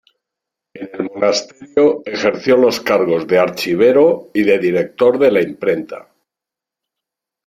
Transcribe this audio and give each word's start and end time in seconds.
En 0.73 0.87
el 0.93 1.03
monasterio 1.13 2.01
ejerció 2.07 2.57
los 2.57 2.79
cargos 2.79 3.27
de 3.27 3.37
archivero 3.37 4.31
y 4.33 4.41
de 4.41 4.57
director 4.57 5.19
de 5.19 5.29
la 5.31 5.43
imprenta. 5.43 6.09